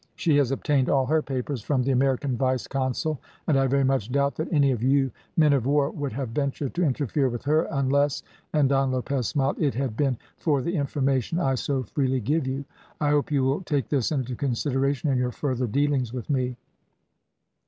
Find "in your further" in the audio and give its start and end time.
15.11-15.67